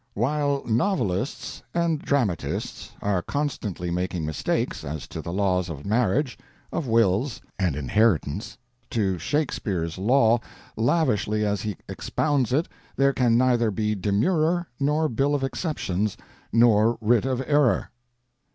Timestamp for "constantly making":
3.21-4.25